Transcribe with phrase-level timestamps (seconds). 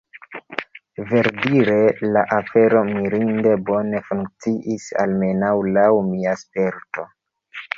[1.09, 1.75] Verdire
[2.15, 7.07] la afero mirinde bone funkciis, almenaŭ laŭ mia sperto.